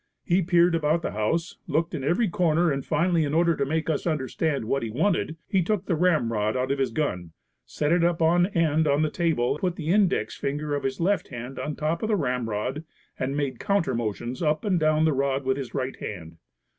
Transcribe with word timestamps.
He 0.23 0.41
peered 0.41 0.73
about 0.73 1.03
the 1.03 1.11
house, 1.11 1.57
looked 1.67 1.93
in 1.93 2.03
every 2.03 2.27
corner 2.27 2.71
and 2.71 2.83
finally 2.83 3.23
in 3.23 3.35
order 3.35 3.55
to 3.55 3.67
make 3.67 3.87
us 3.87 4.07
understand 4.07 4.65
what 4.65 4.81
he 4.81 4.89
wanted, 4.89 5.37
he 5.47 5.61
took 5.61 5.85
the 5.85 5.93
ramrod 5.93 6.57
out 6.57 6.71
of 6.71 6.79
his 6.79 6.89
gun, 6.89 7.33
set 7.67 7.91
it 7.91 8.03
up 8.03 8.19
on 8.19 8.47
end 8.47 8.87
on 8.87 9.03
the 9.03 9.11
table, 9.11 9.59
put 9.59 9.75
the 9.75 9.89
index 9.93 10.35
finger 10.35 10.73
of 10.73 10.81
his 10.81 10.99
left 10.99 11.27
hand 11.27 11.59
on 11.59 11.75
top 11.75 12.01
of 12.01 12.09
the 12.09 12.15
ramrod 12.15 12.83
and 13.19 13.37
made 13.37 13.59
counter 13.59 13.93
motions 13.93 14.41
up 14.41 14.65
and 14.65 14.79
down 14.79 15.05
the 15.05 15.13
rod 15.13 15.43
with 15.45 15.55
his 15.55 15.75
right 15.75 15.97
hand. 15.97 16.37